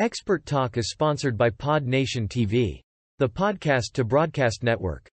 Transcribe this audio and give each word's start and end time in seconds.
Expert 0.00 0.46
Talk 0.46 0.78
is 0.78 0.88
sponsored 0.88 1.36
by 1.36 1.50
Pod 1.50 1.84
Nation 1.84 2.26
TV, 2.26 2.80
the 3.18 3.28
podcast 3.28 3.92
to 3.92 4.02
broadcast 4.02 4.62
network. 4.62 5.10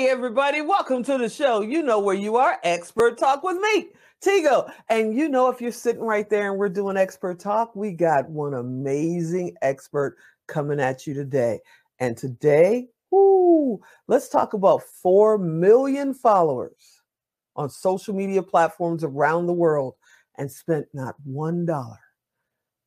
Hey, 0.00 0.08
everybody, 0.08 0.62
welcome 0.62 1.02
to 1.02 1.18
the 1.18 1.28
show. 1.28 1.60
You 1.60 1.82
know 1.82 2.00
where 2.00 2.14
you 2.14 2.36
are, 2.36 2.58
Expert 2.62 3.18
Talk 3.18 3.42
with 3.42 3.58
me, 3.58 3.88
Tigo. 4.24 4.72
And 4.88 5.14
you 5.14 5.28
know, 5.28 5.50
if 5.50 5.60
you're 5.60 5.70
sitting 5.70 6.00
right 6.00 6.26
there 6.30 6.50
and 6.50 6.58
we're 6.58 6.70
doing 6.70 6.96
Expert 6.96 7.38
Talk, 7.38 7.76
we 7.76 7.92
got 7.92 8.26
one 8.30 8.54
amazing 8.54 9.56
expert 9.60 10.16
coming 10.48 10.80
at 10.80 11.06
you 11.06 11.12
today. 11.12 11.60
And 11.98 12.16
today, 12.16 12.88
let's 14.08 14.30
talk 14.30 14.54
about 14.54 14.84
4 15.02 15.36
million 15.36 16.14
followers 16.14 17.02
on 17.54 17.68
social 17.68 18.14
media 18.14 18.42
platforms 18.42 19.04
around 19.04 19.48
the 19.48 19.52
world 19.52 19.96
and 20.38 20.50
spent 20.50 20.86
not 20.94 21.14
$1 21.28 21.96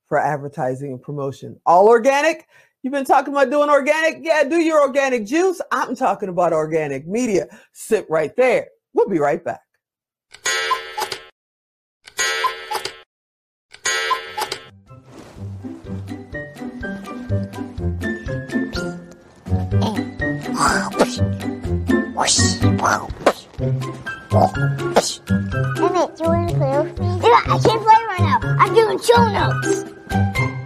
for 0.07 0.17
advertising 0.17 0.93
and 0.93 1.01
promotion. 1.03 1.61
All 1.63 1.89
organic? 1.89 2.47
You've 2.83 2.91
been 2.91 3.05
talking 3.05 3.33
about 3.33 3.49
doing 3.49 3.69
organic? 3.69 4.17
Yeah, 4.21 4.43
do 4.43 4.57
your 4.57 4.81
organic 4.81 5.25
juice. 5.25 5.61
I'm 5.71 5.95
talking 5.95 6.27
about 6.27 6.51
organic 6.51 7.07
media. 7.07 7.47
Sit 7.71 8.05
right 8.09 8.35
there. 8.35 8.67
We'll 8.93 9.07
be 9.07 9.19
right 9.19 9.41
back. 9.43 9.61
To 26.17 26.23
play 26.57 26.83
with 26.83 26.99
me? 26.99 27.07
I 27.31 27.59
can't 27.63 27.81
play 27.81 27.99
right 28.07 28.19
now. 28.19 28.39
I'm 28.59 28.73
doing 28.73 28.99
show 28.99 29.27
notes. 29.29 30.62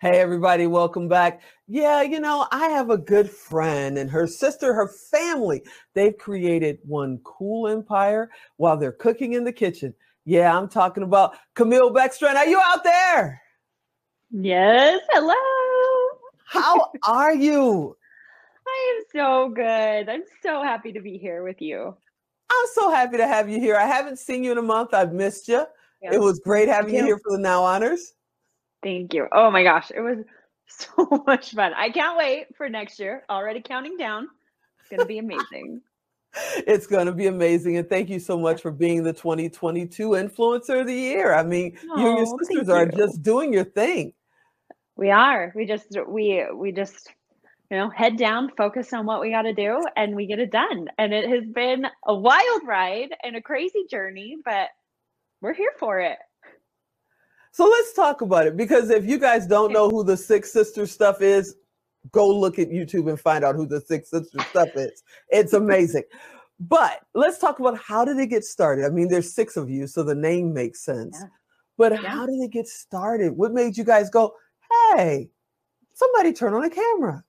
Hey, 0.00 0.20
everybody, 0.20 0.68
welcome 0.68 1.08
back. 1.08 1.42
Yeah, 1.66 2.02
you 2.02 2.20
know, 2.20 2.46
I 2.52 2.68
have 2.68 2.88
a 2.88 2.96
good 2.96 3.28
friend 3.28 3.98
and 3.98 4.08
her 4.08 4.28
sister, 4.28 4.72
her 4.72 4.86
family. 4.86 5.64
They've 5.92 6.16
created 6.16 6.78
one 6.84 7.18
cool 7.24 7.66
empire 7.66 8.30
while 8.58 8.76
they're 8.76 8.92
cooking 8.92 9.32
in 9.32 9.42
the 9.42 9.52
kitchen. 9.52 9.92
Yeah, 10.24 10.56
I'm 10.56 10.68
talking 10.68 11.02
about 11.02 11.36
Camille 11.56 11.92
Beckstrand. 11.92 12.36
Are 12.36 12.46
you 12.46 12.60
out 12.64 12.84
there? 12.84 13.42
Yes, 14.30 15.00
hello. 15.10 15.34
How 16.46 16.92
are 17.08 17.34
you? 17.34 17.96
I 18.68 18.94
am 18.98 19.04
so 19.12 19.48
good. 19.48 20.08
I'm 20.08 20.22
so 20.44 20.62
happy 20.62 20.92
to 20.92 21.00
be 21.00 21.18
here 21.18 21.42
with 21.42 21.60
you. 21.60 21.96
I'm 22.52 22.66
so 22.72 22.92
happy 22.92 23.16
to 23.16 23.26
have 23.26 23.48
you 23.48 23.58
here. 23.58 23.74
I 23.74 23.86
haven't 23.86 24.20
seen 24.20 24.44
you 24.44 24.52
in 24.52 24.58
a 24.58 24.62
month. 24.62 24.94
I've 24.94 25.12
missed 25.12 25.48
you. 25.48 25.66
Yeah. 26.00 26.14
It 26.14 26.20
was 26.20 26.38
great 26.38 26.68
having 26.68 26.94
you 26.94 27.04
here 27.04 27.18
for 27.18 27.32
the 27.32 27.42
Now 27.42 27.64
Honors. 27.64 28.12
Thank 28.82 29.14
you. 29.14 29.26
Oh 29.32 29.50
my 29.50 29.62
gosh, 29.62 29.90
it 29.94 30.00
was 30.00 30.18
so 30.66 31.24
much 31.26 31.52
fun. 31.52 31.72
I 31.74 31.90
can't 31.90 32.16
wait 32.18 32.46
for 32.56 32.68
next 32.68 32.98
year. 32.98 33.24
Already 33.30 33.60
counting 33.60 33.96
down. 33.96 34.28
It's 34.80 34.88
going 34.88 35.00
to 35.00 35.06
be 35.06 35.18
amazing. 35.18 35.82
It's 36.66 36.86
going 36.86 37.06
to 37.06 37.12
be 37.12 37.26
amazing. 37.26 37.78
And 37.78 37.88
thank 37.88 38.10
you 38.10 38.20
so 38.20 38.38
much 38.38 38.60
for 38.60 38.70
being 38.70 39.02
the 39.02 39.14
2022 39.14 40.10
Influencer 40.10 40.82
of 40.82 40.86
the 40.86 40.94
Year. 40.94 41.32
I 41.34 41.42
mean, 41.42 41.76
you 41.96 42.06
and 42.06 42.18
your 42.18 42.26
Oh, 42.26 42.38
sisters 42.38 42.68
are 42.68 42.84
you. 42.84 42.92
just 42.96 43.22
doing 43.22 43.52
your 43.52 43.64
thing. 43.64 44.12
We 44.94 45.10
are. 45.10 45.52
We 45.56 45.64
just 45.64 45.86
we 46.06 46.44
we 46.54 46.70
just 46.70 47.10
you 47.70 47.78
know 47.78 47.88
head 47.90 48.18
down, 48.18 48.50
focus 48.56 48.92
on 48.92 49.06
what 49.06 49.20
we 49.22 49.30
got 49.30 49.42
to 49.42 49.54
do, 49.54 49.82
and 49.96 50.14
we 50.14 50.26
get 50.26 50.38
it 50.38 50.52
done. 50.52 50.88
And 50.98 51.14
it 51.14 51.28
has 51.30 51.44
been 51.46 51.86
a 52.06 52.14
wild 52.14 52.62
ride 52.66 53.08
and 53.24 53.34
a 53.34 53.42
crazy 53.42 53.86
journey, 53.90 54.36
but 54.44 54.68
we're 55.40 55.54
here 55.54 55.72
for 55.80 55.98
it. 56.00 56.18
So 57.52 57.66
let's 57.66 57.92
talk 57.92 58.20
about 58.20 58.46
it 58.46 58.56
because 58.56 58.90
if 58.90 59.04
you 59.06 59.18
guys 59.18 59.46
don't 59.46 59.72
know 59.72 59.88
who 59.88 60.04
the 60.04 60.16
Six 60.16 60.52
Sisters 60.52 60.92
stuff 60.92 61.22
is, 61.22 61.56
go 62.12 62.28
look 62.28 62.58
at 62.58 62.70
YouTube 62.70 63.08
and 63.08 63.18
find 63.18 63.44
out 63.44 63.56
who 63.56 63.66
the 63.66 63.80
Six 63.80 64.10
Sisters 64.10 64.46
stuff 64.48 64.68
is. 64.76 65.02
It's 65.30 65.52
amazing. 65.52 66.04
But 66.60 67.00
let's 67.14 67.38
talk 67.38 67.60
about 67.60 67.78
how 67.78 68.04
did 68.04 68.18
it 68.18 68.26
get 68.26 68.44
started? 68.44 68.84
I 68.84 68.90
mean, 68.90 69.08
there's 69.08 69.32
six 69.32 69.56
of 69.56 69.70
you, 69.70 69.86
so 69.86 70.02
the 70.02 70.14
name 70.14 70.52
makes 70.52 70.84
sense. 70.84 71.18
Yeah. 71.20 71.28
But 71.76 71.92
Yeah. 72.02 72.10
how 72.10 72.26
did 72.26 72.40
it 72.40 72.50
get 72.50 72.66
started? 72.66 73.36
What 73.36 73.52
made 73.52 73.76
you 73.76 73.84
guys 73.84 74.10
go, 74.10 74.34
hey, 74.96 75.30
somebody 75.94 76.32
turn 76.32 76.54
on 76.54 76.64
a 76.64 76.70
camera? 76.70 77.24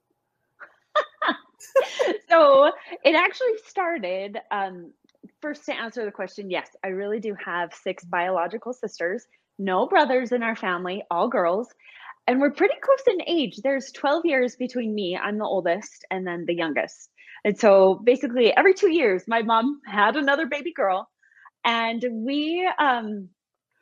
so 2.29 2.72
it 3.03 3.16
actually 3.16 3.58
started 3.66 4.40
um, 4.52 4.91
first 5.41 5.66
to 5.66 5.74
answer 5.74 6.06
the 6.06 6.12
question 6.12 6.50
yes 6.50 6.69
i 6.84 6.88
really 6.88 7.19
do 7.19 7.35
have 7.44 7.74
six 7.74 8.03
biological 8.06 8.74
sisters 8.74 9.28
no 9.59 9.88
brothers 9.88 10.31
in 10.31 10.42
our 10.42 10.56
family 10.56 11.03
all 11.12 11.28
girls 11.28 11.68
and 12.30 12.40
we're 12.40 12.52
pretty 12.52 12.75
close 12.80 13.00
in 13.08 13.24
age. 13.28 13.58
There's 13.64 13.92
12 13.92 14.24
years 14.25 14.56
between 14.56 14.94
me 14.94 15.18
i'm 15.18 15.40
the 15.40 15.46
oldest 15.46 16.06
and 16.12 16.28
then 16.28 16.46
the 16.46 16.53
youngest. 16.53 17.09
And 17.44 17.58
so 17.58 18.02
basically 18.03 18.56
every 18.56 18.74
two 18.74 18.92
years 18.92 19.24
my 19.28 19.42
mom 19.42 19.81
had 19.86 20.16
another 20.16 20.46
baby 20.46 20.72
girl 20.72 21.09
and 21.66 22.03
we 22.12 22.70
um, 22.80 23.30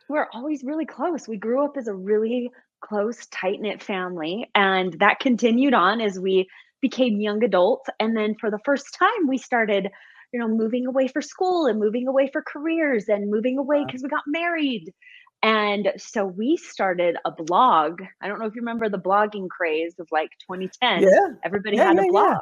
were 0.09 0.27
always 0.33 0.63
really 0.63 0.85
close. 0.85 1.27
We 1.27 1.38
grew 1.38 1.65
up 1.65 1.75
as 1.77 1.88
a 1.88 1.94
really 1.94 2.49
close 2.81 3.25
tight 3.27 3.59
knit 3.59 3.83
family 3.83 4.49
and 4.55 4.94
that 4.99 5.19
continued 5.19 5.73
on 5.73 5.99
as 5.99 6.17
we 6.17 6.47
became 6.81 7.19
young 7.19 7.44
adults. 7.44 7.89
And 7.99 8.15
then 8.15 8.35
for 8.39 8.49
the 8.49 8.59
first 8.63 8.95
time 8.97 9.27
we 9.27 9.38
started 9.38 9.89
you 10.33 10.39
know 10.39 10.47
moving 10.47 10.88
away 10.88 11.07
for 11.07 11.21
school 11.21 11.67
and 11.67 11.79
moving 11.79 12.07
away 12.07 12.29
for 12.31 12.41
careers 12.41 13.07
and 13.07 13.31
moving 13.31 13.57
away 13.57 13.83
because 13.85 14.03
we 14.03 14.09
got 14.09 14.23
married 14.27 14.94
and 15.43 15.93
so 15.97 16.25
we 16.25 16.57
started 16.57 17.17
a 17.25 17.31
blog. 17.31 18.01
I 18.21 18.27
don't 18.27 18.39
know 18.39 18.45
if 18.47 18.55
you 18.55 18.61
remember 18.61 18.89
the 18.89 18.99
blogging 18.99 19.49
craze 19.49 19.95
of 19.99 20.07
like 20.11 20.31
2010 20.49 21.11
Yeah. 21.11 21.27
everybody 21.43 21.77
Yeah, 21.77 21.83
had 21.83 21.97
yeah, 21.97 22.01
a 22.01 22.05
blog. 22.05 22.39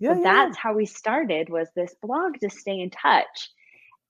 Yeah. 0.00 0.14
so 0.14 0.20
yeah, 0.20 0.22
that's 0.22 0.56
how 0.56 0.74
we 0.74 0.86
started 0.86 1.48
was 1.50 1.68
this 1.76 1.94
blog 2.02 2.34
to 2.42 2.50
stay 2.50 2.80
in 2.80 2.90
touch. 2.90 3.50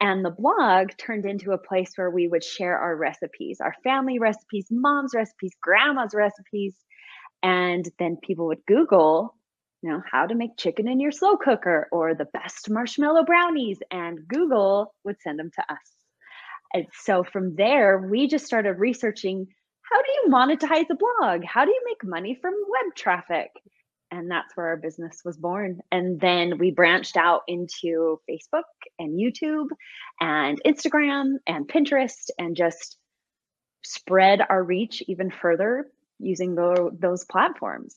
And 0.00 0.24
the 0.24 0.30
blog 0.30 0.90
turned 0.98 1.26
into 1.26 1.52
a 1.52 1.58
place 1.58 1.92
where 1.96 2.10
we 2.10 2.28
would 2.28 2.44
share 2.44 2.78
our 2.78 2.96
recipes 2.96 3.60
our 3.60 3.74
family 3.84 4.18
recipes 4.18 4.68
mom's 4.70 5.14
recipes 5.14 5.52
grandma's 5.62 6.14
recipes. 6.14 6.76
And 7.42 7.88
then 7.98 8.18
people 8.22 8.46
would 8.48 8.64
google 8.66 9.36
you 9.82 9.90
know 9.90 10.02
how 10.10 10.26
to 10.26 10.34
make 10.34 10.56
chicken 10.58 10.88
in 10.88 11.00
your 11.00 11.12
slow 11.12 11.36
cooker 11.36 11.88
or 11.92 12.14
the 12.14 12.26
best 12.26 12.70
marshmallow 12.70 13.24
brownies. 13.24 13.78
And 13.90 14.26
google 14.28 14.94
would 15.04 15.20
send 15.22 15.38
them 15.38 15.50
to 15.54 15.62
us 15.72 15.95
and 16.76 16.86
so 16.92 17.24
from 17.24 17.54
there 17.56 17.98
we 17.98 18.28
just 18.28 18.46
started 18.46 18.74
researching 18.78 19.46
how 19.90 20.02
do 20.02 20.08
you 20.12 20.34
monetize 20.34 20.86
a 20.90 20.96
blog? 20.96 21.44
How 21.44 21.64
do 21.64 21.70
you 21.70 21.80
make 21.84 22.04
money 22.04 22.36
from 22.40 22.54
web 22.68 22.94
traffic? 22.96 23.50
And 24.10 24.30
that's 24.30 24.56
where 24.56 24.66
our 24.68 24.76
business 24.76 25.22
was 25.24 25.36
born. 25.36 25.80
And 25.92 26.20
then 26.20 26.58
we 26.58 26.70
branched 26.70 27.16
out 27.16 27.42
into 27.48 28.20
facebook 28.28 28.62
and 28.98 29.18
youtube 29.18 29.68
and 30.20 30.60
instagram 30.66 31.34
and 31.46 31.68
pinterest 31.68 32.30
and 32.38 32.56
just 32.56 32.96
spread 33.84 34.40
our 34.48 34.62
reach 34.62 35.02
even 35.06 35.30
further 35.30 35.86
using 36.18 36.54
tho- 36.54 36.90
those 36.98 37.24
platforms. 37.24 37.96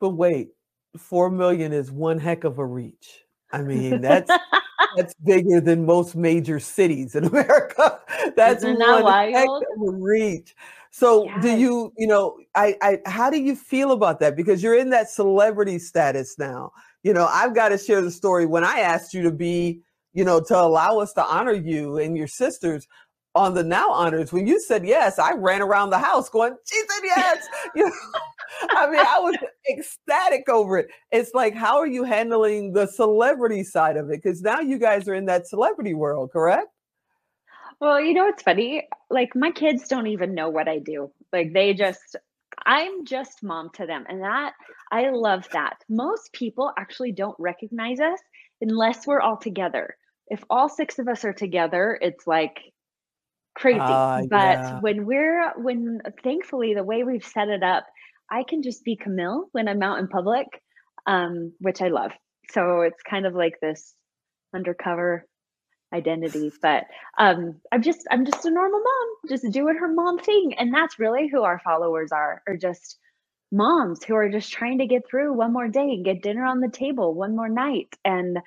But 0.00 0.10
wait, 0.10 0.48
four 0.96 1.30
million 1.30 1.72
is 1.72 1.90
one 1.90 2.18
heck 2.18 2.44
of 2.44 2.58
a 2.58 2.66
reach. 2.66 3.24
I 3.52 3.62
mean, 3.62 4.00
that's 4.00 4.30
that's 4.96 5.14
bigger 5.14 5.60
than 5.60 5.86
most 5.86 6.16
major 6.16 6.58
cities 6.58 7.14
in 7.14 7.24
America. 7.32 8.00
That's 8.36 8.64
Isn't 8.64 8.78
that 8.78 9.02
wild? 9.02 9.64
reach. 9.76 10.54
So 10.90 11.30
do 11.40 11.56
you, 11.56 11.92
you 11.96 12.06
know, 12.06 12.38
I, 12.54 12.76
I 12.82 12.98
how 13.06 13.30
do 13.30 13.40
you 13.40 13.54
feel 13.54 13.92
about 13.92 14.18
that? 14.20 14.36
Because 14.36 14.62
you're 14.62 14.76
in 14.76 14.90
that 14.90 15.08
celebrity 15.08 15.78
status 15.78 16.36
now. 16.38 16.72
You 17.02 17.14
know, 17.14 17.26
I've 17.26 17.54
got 17.54 17.68
to 17.68 17.78
share 17.78 18.02
the 18.02 18.10
story 18.10 18.44
when 18.44 18.64
I 18.64 18.80
asked 18.80 19.14
you 19.14 19.22
to 19.22 19.30
be, 19.30 19.82
you 20.12 20.24
know, 20.24 20.40
to 20.40 20.60
allow 20.60 20.98
us 20.98 21.12
to 21.14 21.24
honor 21.24 21.52
you 21.52 21.98
and 21.98 22.16
your 22.16 22.26
sisters. 22.26 22.88
On 23.34 23.54
the 23.54 23.62
now 23.62 23.90
honors, 23.90 24.32
when 24.32 24.46
you 24.46 24.60
said 24.60 24.84
yes, 24.84 25.18
I 25.18 25.34
ran 25.34 25.62
around 25.62 25.90
the 25.90 25.98
house 25.98 26.28
going, 26.28 26.56
she 26.66 26.78
said 26.78 27.00
yes. 27.04 27.46
you 27.74 27.84
know, 27.84 27.92
I 28.70 28.90
mean, 28.90 29.00
I 29.00 29.18
was 29.20 29.36
ecstatic 29.70 30.48
over 30.48 30.78
it. 30.78 30.88
It's 31.12 31.32
like, 31.32 31.54
how 31.54 31.78
are 31.78 31.86
you 31.86 32.04
handling 32.04 32.72
the 32.72 32.86
celebrity 32.86 33.62
side 33.62 33.96
of 33.96 34.10
it? 34.10 34.22
Because 34.22 34.42
now 34.42 34.60
you 34.60 34.78
guys 34.78 35.06
are 35.08 35.14
in 35.14 35.26
that 35.26 35.46
celebrity 35.46 35.94
world, 35.94 36.30
correct? 36.32 36.66
Well, 37.80 38.00
you 38.00 38.12
know 38.12 38.24
what's 38.24 38.42
funny? 38.42 38.88
Like 39.08 39.34
my 39.34 39.50
kids 39.50 39.88
don't 39.88 40.08
even 40.08 40.34
know 40.34 40.50
what 40.50 40.68
I 40.68 40.78
do. 40.78 41.10
Like 41.32 41.52
they 41.52 41.72
just 41.72 42.16
I'm 42.66 43.06
just 43.06 43.42
mom 43.42 43.70
to 43.74 43.86
them. 43.86 44.04
And 44.08 44.22
that 44.22 44.52
I 44.92 45.08
love 45.10 45.48
that. 45.52 45.78
Most 45.88 46.32
people 46.32 46.72
actually 46.78 47.12
don't 47.12 47.36
recognize 47.38 48.00
us 48.00 48.18
unless 48.60 49.06
we're 49.06 49.20
all 49.20 49.38
together. 49.38 49.96
If 50.28 50.44
all 50.50 50.68
six 50.68 50.98
of 50.98 51.08
us 51.08 51.24
are 51.24 51.32
together, 51.32 51.98
it's 52.02 52.26
like 52.26 52.72
crazy. 53.60 53.78
Ah, 53.80 54.22
but 54.28 54.58
yeah. 54.58 54.80
when 54.80 55.06
we're 55.06 55.52
when 55.56 56.00
thankfully 56.24 56.74
the 56.74 56.82
way 56.84 57.04
we've 57.04 57.24
set 57.24 57.48
it 57.48 57.62
up, 57.62 57.84
I 58.30 58.42
can 58.42 58.62
just 58.62 58.84
be 58.84 58.96
Camille 58.96 59.48
when 59.52 59.68
I'm 59.68 59.82
out 59.82 59.98
in 59.98 60.08
public, 60.08 60.46
um, 61.06 61.52
which 61.60 61.82
I 61.82 61.88
love. 61.88 62.12
So 62.52 62.80
it's 62.80 63.02
kind 63.02 63.26
of 63.26 63.34
like 63.34 63.54
this 63.60 63.94
undercover 64.54 65.26
identity 65.92 66.52
but 66.62 66.84
um 67.18 67.60
i'm 67.72 67.82
just 67.82 68.06
i'm 68.10 68.24
just 68.24 68.44
a 68.44 68.50
normal 68.50 68.78
mom 68.78 69.28
just 69.28 69.44
doing 69.52 69.76
her 69.76 69.92
mom 69.92 70.18
thing 70.18 70.54
and 70.56 70.72
that's 70.72 71.00
really 71.00 71.28
who 71.28 71.42
our 71.42 71.60
followers 71.64 72.12
are 72.12 72.42
are 72.46 72.56
just 72.56 72.96
moms 73.50 74.04
who 74.04 74.14
are 74.14 74.28
just 74.28 74.52
trying 74.52 74.78
to 74.78 74.86
get 74.86 75.02
through 75.08 75.32
one 75.32 75.52
more 75.52 75.66
day 75.66 75.80
and 75.80 76.04
get 76.04 76.22
dinner 76.22 76.44
on 76.44 76.60
the 76.60 76.70
table 76.70 77.14
one 77.14 77.34
more 77.34 77.48
night 77.48 77.88
and 78.04 78.38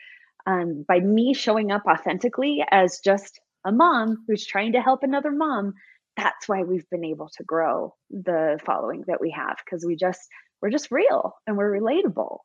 um, 0.45 0.86
by 0.88 1.00
me 1.00 1.33
showing 1.33 1.71
up 1.71 1.83
authentically 1.86 2.63
as 2.71 3.00
just 3.04 3.39
a 3.65 3.71
mom 3.71 4.24
who's 4.27 4.45
trying 4.45 4.71
to 4.74 4.81
help 4.81 5.04
another 5.04 5.31
mom 5.31 5.74
that's 6.18 6.48
why 6.48 6.62
we've 6.63 6.89
been 6.89 7.04
able 7.06 7.30
to 7.30 7.44
grow 7.44 7.94
the 8.12 8.60
following 8.65 9.04
that 9.07 9.19
we 9.21 9.31
have 9.31 9.57
because 9.65 9.86
we 9.86 9.95
just 9.95 10.21
we're 10.62 10.69
just 10.69 10.92
real 10.92 11.33
and 11.48 11.57
we're 11.57 11.71
relatable 11.80 12.39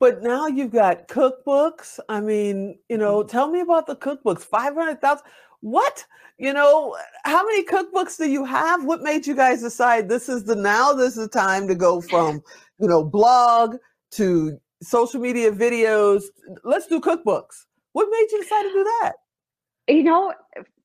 But 0.00 0.22
now 0.22 0.46
you've 0.46 0.72
got 0.72 1.08
cookbooks. 1.08 1.98
I 2.08 2.20
mean, 2.20 2.78
you 2.88 2.98
know, 2.98 3.22
Mm-hmm. 3.22 3.28
tell 3.28 3.48
me 3.48 3.60
about 3.60 3.86
the 3.86 3.96
cookbooks. 3.96 4.42
500,000. 4.42 5.24
What? 5.60 6.04
You 6.38 6.52
know, 6.52 6.96
how 7.24 7.44
many 7.46 7.64
cookbooks 7.64 8.18
do 8.18 8.28
you 8.28 8.44
have? 8.44 8.84
What 8.84 9.02
made 9.02 9.26
you 9.26 9.34
guys 9.36 9.62
decide 9.62 10.08
this 10.08 10.28
is 10.28 10.44
the 10.44 10.56
now 10.56 10.92
this 10.92 11.16
is 11.16 11.28
the 11.28 11.28
time 11.28 11.68
to 11.68 11.74
go 11.74 12.00
from, 12.00 12.42
you 12.78 12.88
know, 12.88 13.04
blog 13.04 13.76
to 14.12 14.58
social 14.82 15.20
media 15.20 15.52
videos. 15.52 16.24
Let's 16.64 16.86
do 16.88 17.00
cookbooks. 17.00 17.64
What 17.92 18.08
made 18.10 18.26
you 18.32 18.42
decide 18.42 18.64
to 18.64 18.72
do 18.72 18.84
that? 18.84 19.12
You 19.88 20.02
know 20.02 20.32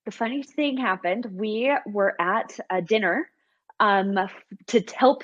the 0.06 0.12
funniest 0.12 0.54
thing 0.54 0.78
happened 0.78 1.26
we 1.32 1.72
were 1.86 2.20
at 2.22 2.60
a 2.70 2.82
dinner 2.82 3.30
um, 3.80 4.18
to 4.68 4.84
help 4.96 5.24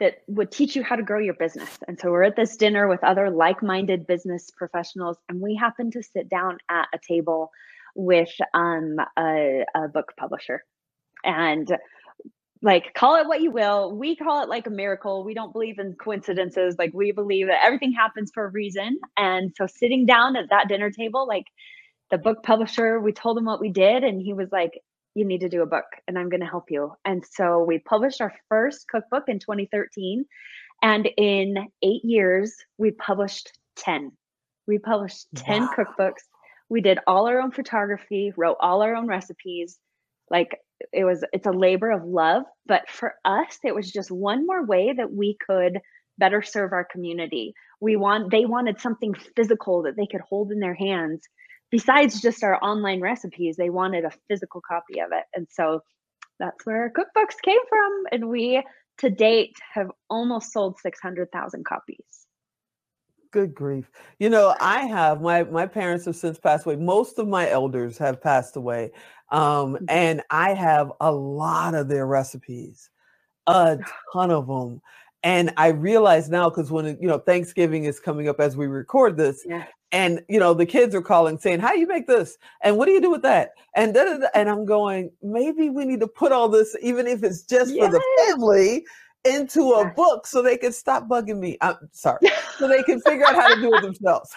that 0.00 0.22
would 0.26 0.50
teach 0.50 0.74
you 0.74 0.82
how 0.82 0.96
to 0.96 1.02
grow 1.02 1.20
your 1.20 1.34
business. 1.34 1.78
And 1.86 2.00
so 2.00 2.10
we're 2.10 2.24
at 2.24 2.34
this 2.34 2.56
dinner 2.56 2.88
with 2.88 3.04
other 3.04 3.30
like-minded 3.30 4.06
business 4.06 4.50
professionals 4.56 5.18
and 5.28 5.40
we 5.40 5.54
happened 5.54 5.92
to 5.92 6.02
sit 6.02 6.28
down 6.28 6.58
at 6.70 6.88
a 6.94 6.98
table 7.06 7.50
with 7.94 8.32
um, 8.54 8.96
a, 9.18 9.64
a 9.74 9.88
book 9.88 10.14
publisher. 10.18 10.64
And 11.22 11.70
like 12.62 12.92
call 12.94 13.16
it 13.16 13.26
what 13.26 13.40
you 13.40 13.50
will 13.50 13.94
we 13.96 14.16
call 14.16 14.42
it 14.42 14.48
like 14.48 14.66
a 14.66 14.70
miracle. 14.70 15.24
We 15.24 15.34
don't 15.34 15.52
believe 15.52 15.78
in 15.78 15.94
coincidences. 15.94 16.76
Like 16.78 16.92
we 16.92 17.12
believe 17.12 17.46
that 17.46 17.64
everything 17.64 17.92
happens 17.92 18.30
for 18.32 18.44
a 18.44 18.50
reason. 18.50 18.98
And 19.16 19.52
so 19.56 19.66
sitting 19.66 20.06
down 20.06 20.36
at 20.36 20.50
that 20.50 20.68
dinner 20.68 20.90
table 20.90 21.26
like 21.26 21.46
the 22.10 22.18
book 22.18 22.42
publisher 22.42 23.00
we 23.00 23.12
told 23.12 23.38
him 23.38 23.44
what 23.44 23.60
we 23.60 23.70
did 23.70 24.04
and 24.04 24.20
he 24.20 24.32
was 24.32 24.48
like 24.52 24.80
you 25.14 25.24
need 25.24 25.40
to 25.40 25.48
do 25.48 25.62
a 25.62 25.66
book 25.66 25.86
and 26.06 26.18
i'm 26.18 26.28
going 26.28 26.40
to 26.40 26.46
help 26.46 26.70
you. 26.70 26.92
And 27.04 27.24
so 27.24 27.64
we 27.64 27.78
published 27.78 28.20
our 28.20 28.32
first 28.48 28.86
cookbook 28.88 29.24
in 29.28 29.38
2013 29.38 30.24
and 30.82 31.08
in 31.16 31.56
eight 31.82 32.04
years 32.04 32.54
we 32.78 32.90
published 32.92 33.58
10 33.76 34.12
we 34.66 34.78
published 34.78 35.26
10 35.34 35.62
Wow. 35.62 35.70
cookbooks. 35.76 36.22
We 36.68 36.80
did 36.80 37.00
all 37.06 37.26
our 37.26 37.40
own 37.40 37.50
photography 37.50 38.32
wrote 38.36 38.56
all 38.60 38.82
our 38.82 38.94
own 38.94 39.08
recipes. 39.08 39.78
Like 40.30 40.56
it 40.92 41.04
was 41.04 41.24
it's 41.32 41.46
a 41.46 41.50
labor 41.50 41.90
of 41.90 42.04
love 42.04 42.44
but 42.66 42.88
for 42.88 43.14
us 43.24 43.58
it 43.64 43.74
was 43.74 43.90
just 43.90 44.10
one 44.10 44.46
more 44.46 44.64
way 44.64 44.92
that 44.96 45.12
we 45.12 45.36
could 45.46 45.80
better 46.18 46.42
serve 46.42 46.72
our 46.72 46.84
community. 46.84 47.52
We 47.80 47.96
want 47.96 48.30
they 48.30 48.44
wanted 48.46 48.80
something 48.80 49.14
physical 49.36 49.82
that 49.82 49.96
they 49.96 50.06
could 50.06 50.20
hold 50.20 50.52
in 50.52 50.60
their 50.60 50.74
hands 50.74 51.22
besides 51.70 52.20
just 52.20 52.42
our 52.44 52.62
online 52.62 53.00
recipes 53.00 53.56
they 53.56 53.70
wanted 53.70 54.04
a 54.04 54.12
physical 54.28 54.60
copy 54.60 55.00
of 55.00 55.10
it 55.12 55.24
and 55.34 55.46
so 55.50 55.82
that's 56.38 56.64
where 56.66 56.82
our 56.82 56.90
cookbooks 56.90 57.40
came 57.42 57.60
from 57.68 58.04
and 58.12 58.28
we 58.28 58.62
to 58.98 59.10
date 59.10 59.56
have 59.72 59.90
almost 60.08 60.52
sold 60.52 60.78
600000 60.80 61.64
copies 61.64 62.26
Good 63.32 63.54
grief. 63.54 63.92
You 64.18 64.28
know, 64.28 64.56
I 64.60 64.86
have 64.86 65.20
my 65.22 65.44
my 65.44 65.64
parents 65.66 66.04
have 66.06 66.16
since 66.16 66.38
passed 66.38 66.66
away. 66.66 66.74
Most 66.76 67.18
of 67.18 67.28
my 67.28 67.48
elders 67.48 67.96
have 67.98 68.20
passed 68.20 68.56
away. 68.56 68.90
Um, 69.30 69.78
Mhm. 69.80 69.84
and 69.88 70.22
I 70.30 70.52
have 70.54 70.92
a 71.00 71.12
lot 71.12 71.74
of 71.74 71.86
their 71.88 72.06
recipes, 72.06 72.90
a 73.46 73.78
ton 74.12 74.30
of 74.32 74.48
them. 74.48 74.82
And 75.22 75.52
I 75.56 75.68
realize 75.68 76.30
now 76.30 76.50
because 76.50 76.70
when 76.72 76.86
you 77.00 77.08
know 77.08 77.18
Thanksgiving 77.18 77.84
is 77.84 78.00
coming 78.00 78.28
up 78.28 78.40
as 78.40 78.56
we 78.56 78.66
record 78.66 79.16
this, 79.16 79.46
yeah 79.46 79.66
and 79.92 80.22
you 80.28 80.38
know 80.38 80.54
the 80.54 80.66
kids 80.66 80.94
are 80.94 81.02
calling 81.02 81.38
saying, 81.38 81.60
"How 81.60 81.72
do 81.72 81.80
you 81.80 81.86
make 81.86 82.06
this? 82.06 82.36
And 82.62 82.76
what 82.76 82.86
do 82.86 82.92
you 82.92 83.00
do 83.00 83.10
with 83.10 83.22
that?" 83.22 83.50
And 83.74 83.94
da, 83.94 84.04
da, 84.04 84.18
da," 84.18 84.26
and 84.34 84.48
I'm 84.48 84.64
going, 84.64 85.10
maybe 85.22 85.70
we 85.70 85.84
need 85.84 86.00
to 86.00 86.06
put 86.08 86.32
all 86.32 86.48
this, 86.48 86.76
even 86.82 87.06
if 87.06 87.22
it's 87.22 87.42
just 87.42 87.76
for 87.78 87.88
the 87.88 88.02
family, 88.26 88.84
into 89.24 89.72
a 89.72 89.84
Yes. 89.84 89.96
book 89.96 90.26
so 90.26 90.42
they 90.42 90.56
can 90.56 90.72
stop 90.72 91.08
bugging 91.08 91.38
me. 91.38 91.58
I'm 91.60 91.76
sorry 91.92 92.20
so 92.58 92.66
they 92.68 92.82
can 92.82 93.00
figure 93.00 93.26
out 93.26 93.34
how 93.36 93.48
to 93.48 93.60
do 93.60 93.74
it 93.74 93.82
themselves. 93.82 94.34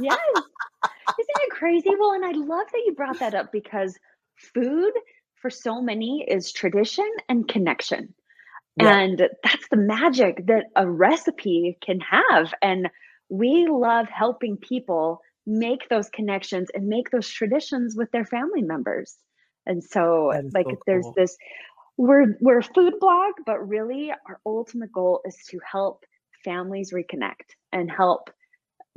yes 0.00 0.18
isn't 1.18 1.28
it 1.42 1.50
crazy 1.50 1.90
well 1.98 2.12
and 2.12 2.24
i 2.24 2.30
love 2.30 2.66
that 2.72 2.82
you 2.86 2.94
brought 2.96 3.18
that 3.20 3.34
up 3.34 3.52
because 3.52 3.98
food 4.36 4.92
for 5.34 5.50
so 5.50 5.82
many 5.82 6.24
is 6.28 6.52
tradition 6.52 7.08
and 7.28 7.48
connection 7.48 8.14
Yeah. 8.76 8.98
and 8.98 9.18
that's 9.44 9.68
the 9.70 9.76
magic 9.76 10.46
that 10.46 10.64
a 10.76 10.88
recipe 10.88 11.76
can 11.82 12.00
have 12.00 12.54
and 12.62 12.88
we 13.32 13.66
love 13.66 14.08
helping 14.10 14.58
people 14.58 15.22
make 15.46 15.88
those 15.88 16.10
connections 16.10 16.68
and 16.74 16.86
make 16.86 17.10
those 17.10 17.26
traditions 17.26 17.96
with 17.96 18.10
their 18.12 18.26
family 18.26 18.60
members. 18.60 19.16
And 19.64 19.82
so 19.82 20.32
like 20.52 20.66
so 20.66 20.76
there's 20.86 21.06
this 21.16 21.34
we're 21.96 22.36
we're 22.40 22.58
a 22.58 22.62
food 22.62 22.94
blog 23.00 23.32
but 23.46 23.66
really 23.66 24.12
our 24.28 24.38
ultimate 24.44 24.92
goal 24.92 25.20
is 25.24 25.36
to 25.48 25.58
help 25.70 26.04
families 26.44 26.92
reconnect 26.92 27.54
and 27.72 27.90
help 27.90 28.28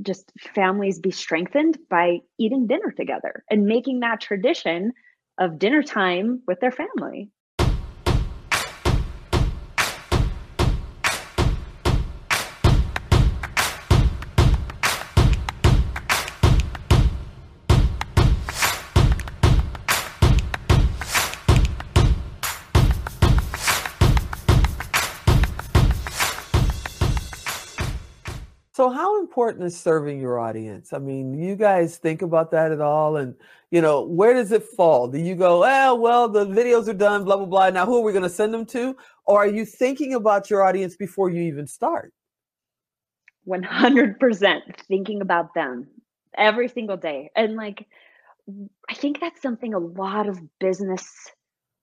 just 0.02 0.32
families 0.54 1.00
be 1.00 1.12
strengthened 1.12 1.78
by 1.90 2.20
eating 2.38 2.68
dinner 2.68 2.92
together 2.92 3.44
and 3.50 3.66
making 3.66 4.02
that 4.02 4.20
tradition 4.20 4.92
of 5.38 5.60
dinner 5.60 5.84
time 5.84 6.42
with 6.48 6.60
their 6.60 6.72
family 6.72 7.30
So, 28.86 28.92
how 28.92 29.20
important 29.20 29.64
is 29.64 29.76
serving 29.76 30.20
your 30.20 30.38
audience? 30.38 30.94
I 30.94 31.00
mean, 31.00 31.34
you 31.34 31.56
guys 31.56 31.98
think 31.98 32.22
about 32.22 32.52
that 32.52 32.72
at 32.72 32.82
all? 32.82 33.18
And, 33.18 33.34
you 33.72 33.82
know, 33.82 34.04
where 34.04 34.36
does 34.36 34.52
it 34.52 34.62
fall? 34.62 35.08
Do 35.08 35.18
you 35.18 35.34
go, 35.34 35.66
oh, 35.66 35.96
well, 35.96 36.30
the 36.30 36.46
videos 36.46 36.88
are 36.88 36.94
done, 36.94 37.24
blah, 37.24 37.36
blah, 37.36 37.48
blah. 37.48 37.72
Now, 37.72 37.88
who 37.88 37.98
are 37.98 38.04
we 38.04 38.12
going 38.12 38.22
to 38.22 38.30
send 38.30 38.54
them 38.54 38.64
to? 38.68 38.96
Or 39.26 39.40
are 39.40 39.48
you 39.48 39.66
thinking 39.66 40.14
about 40.14 40.52
your 40.52 40.62
audience 40.62 40.96
before 40.96 41.32
you 41.32 41.42
even 41.42 41.66
start? 41.66 42.14
100% 43.48 44.62
thinking 44.88 45.22
about 45.22 45.56
them 45.56 45.88
every 46.38 46.68
single 46.68 46.98
day 46.98 47.32
and 47.36 47.56
like 47.56 47.88
i 48.90 48.94
think 48.94 49.22
that's 49.22 49.42
something 49.42 49.74
a 49.74 49.80
lot 49.80 50.28
of 50.28 50.38
business 50.60 51.10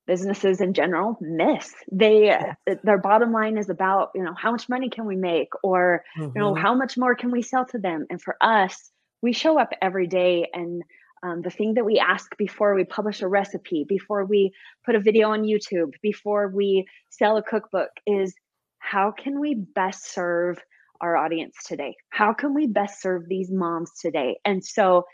businesses 0.06 0.60
in 0.60 0.74
general 0.74 1.16
miss 1.20 1.72
they 1.90 2.24
Yes. 2.26 2.56
their 2.84 2.98
bottom 2.98 3.32
line 3.32 3.56
is 3.56 3.68
about 3.70 4.10
you 4.14 4.22
know 4.22 4.34
how 4.36 4.50
much 4.50 4.68
money 4.68 4.88
can 4.90 5.06
we 5.06 5.16
make 5.16 5.48
or 5.62 6.04
you 6.18 6.32
know 6.34 6.54
Mhm. 6.54 6.58
how 6.60 6.74
much 6.74 6.96
more 6.98 7.14
can 7.14 7.30
we 7.30 7.42
sell 7.42 7.64
to 7.66 7.78
them 7.78 8.06
and 8.10 8.20
for 8.20 8.36
us 8.40 8.90
we 9.22 9.32
show 9.32 9.58
up 9.58 9.70
every 9.80 10.06
day 10.06 10.48
and 10.52 10.82
um, 11.24 11.40
the 11.42 11.50
thing 11.50 11.74
that 11.74 11.84
we 11.84 12.00
ask 12.00 12.36
before 12.36 12.74
we 12.74 12.84
publish 12.84 13.22
a 13.22 13.28
recipe 13.28 13.84
before 13.88 14.24
we 14.24 14.52
put 14.84 14.96
a 14.96 15.00
video 15.00 15.30
on 15.30 15.42
youtube 15.44 15.92
before 16.02 16.48
we 16.48 16.84
sell 17.10 17.36
a 17.36 17.42
cookbook 17.42 17.90
is 18.06 18.34
how 18.78 19.12
can 19.12 19.38
we 19.38 19.54
best 19.54 20.12
serve 20.12 20.58
our 21.00 21.16
audience 21.16 21.56
today 21.64 21.94
how 22.10 22.32
can 22.32 22.54
we 22.54 22.66
best 22.66 23.00
serve 23.00 23.22
these 23.28 23.50
moms 23.52 23.92
today 24.00 24.36
and 24.44 24.64
so 24.64 25.04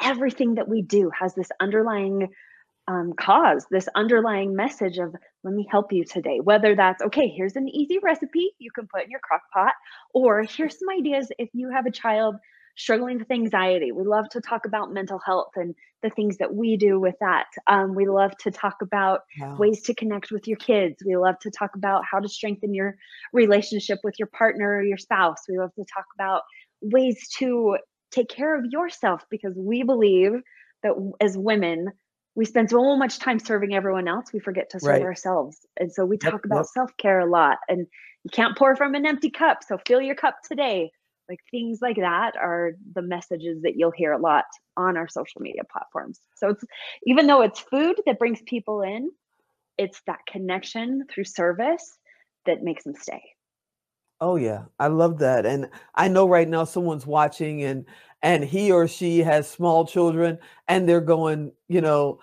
everything 0.00 0.54
that 0.54 0.68
we 0.68 0.82
do 0.82 1.10
has 1.18 1.34
this 1.34 1.48
underlying 1.60 2.28
um, 2.88 3.12
cause, 3.18 3.66
this 3.70 3.88
underlying 3.94 4.54
message 4.54 4.98
of, 4.98 5.14
let 5.44 5.54
me 5.54 5.66
help 5.70 5.92
you 5.92 6.04
today. 6.04 6.40
Whether 6.42 6.74
that's, 6.74 7.02
okay, 7.02 7.28
here's 7.28 7.56
an 7.56 7.68
easy 7.68 7.98
recipe 8.02 8.52
you 8.58 8.70
can 8.70 8.86
put 8.86 9.04
in 9.04 9.10
your 9.10 9.20
crock 9.20 9.42
pot, 9.52 9.72
or 10.14 10.42
here's 10.42 10.78
some 10.78 10.88
ideas 10.96 11.30
if 11.38 11.48
you 11.52 11.70
have 11.70 11.86
a 11.86 11.90
child 11.90 12.36
struggling 12.76 13.18
with 13.18 13.30
anxiety. 13.30 13.90
We 13.90 14.04
love 14.04 14.28
to 14.30 14.40
talk 14.40 14.66
about 14.66 14.92
mental 14.92 15.18
health 15.24 15.52
and 15.56 15.74
the 16.02 16.10
things 16.10 16.36
that 16.36 16.54
we 16.54 16.76
do 16.76 17.00
with 17.00 17.14
that. 17.20 17.46
Um, 17.66 17.94
we 17.94 18.06
love 18.06 18.36
to 18.38 18.50
talk 18.50 18.76
about 18.82 19.20
Wow. 19.40 19.56
ways 19.58 19.82
to 19.84 19.94
connect 19.94 20.30
with 20.30 20.46
your 20.46 20.58
kids. 20.58 20.96
We 21.04 21.16
love 21.16 21.38
to 21.40 21.50
talk 21.50 21.74
about 21.74 22.04
how 22.04 22.20
to 22.20 22.28
strengthen 22.28 22.74
your 22.74 22.96
relationship 23.32 23.98
with 24.04 24.14
your 24.18 24.28
partner 24.28 24.76
or 24.76 24.82
your 24.82 24.98
spouse. 24.98 25.38
We 25.48 25.58
love 25.58 25.74
to 25.76 25.84
talk 25.92 26.04
about 26.14 26.42
ways 26.82 27.28
to 27.38 27.78
take 28.10 28.28
care 28.28 28.58
of 28.58 28.66
yourself 28.70 29.24
because 29.30 29.54
we 29.56 29.82
believe 29.82 30.32
that 30.82 30.92
as 31.20 31.36
women, 31.38 31.88
we 32.36 32.44
spend 32.44 32.70
so 32.70 32.96
much 32.96 33.18
time 33.18 33.38
serving 33.38 33.74
everyone 33.74 34.06
else, 34.06 34.32
we 34.32 34.40
forget 34.40 34.70
to 34.70 34.80
serve 34.80 34.88
Right. 34.88 35.02
ourselves. 35.02 35.58
And 35.78 35.90
so 35.92 36.04
we 36.04 36.18
Yep, 36.22 36.32
talk 36.32 36.44
about 36.44 36.58
yep. 36.58 36.66
self 36.66 36.96
care 36.98 37.20
a 37.20 37.26
lot. 37.30 37.58
And 37.68 37.86
you 38.24 38.30
can't 38.30 38.56
pour 38.56 38.76
from 38.76 38.94
an 38.94 39.06
empty 39.06 39.30
cup. 39.30 39.64
So 39.66 39.78
fill 39.86 40.02
your 40.02 40.14
cup 40.14 40.36
today. 40.46 40.90
Like 41.28 41.40
things 41.50 41.80
like 41.82 41.96
that 41.96 42.36
are 42.36 42.72
the 42.94 43.02
messages 43.02 43.62
that 43.62 43.76
you'll 43.76 43.90
hear 43.90 44.12
a 44.12 44.18
lot 44.18 44.44
on 44.76 44.96
our 44.96 45.08
social 45.08 45.40
media 45.40 45.62
platforms. 45.70 46.20
So 46.36 46.50
it's 46.50 46.64
even 47.04 47.26
though 47.26 47.42
it's 47.42 47.58
food 47.58 47.96
that 48.06 48.18
brings 48.18 48.40
people 48.46 48.82
in, 48.82 49.10
it's 49.78 50.00
that 50.06 50.20
connection 50.30 51.06
through 51.10 51.24
service 51.24 51.98
that 52.44 52.62
makes 52.62 52.84
them 52.84 52.94
stay. 52.94 53.22
Oh 54.20 54.36
yeah, 54.36 54.64
I 54.78 54.86
love 54.86 55.18
that. 55.18 55.44
And 55.44 55.68
I 55.94 56.08
know 56.08 56.28
right 56.28 56.48
now 56.48 56.64
someone's 56.64 57.06
watching 57.06 57.62
and 57.62 57.84
and 58.22 58.44
he 58.44 58.72
or 58.72 58.88
she 58.88 59.18
has 59.18 59.48
small 59.48 59.86
children 59.86 60.38
and 60.68 60.88
they're 60.88 61.02
going, 61.02 61.52
you 61.68 61.80
know, 61.82 62.20